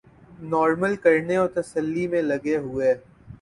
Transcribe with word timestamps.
normal 0.43 0.95
کرنے 1.03 1.35
اور 1.35 1.49
تسلی 1.55 2.07
میں 2.07 2.21
لگے 2.23 2.57
ہوئے 2.57 2.93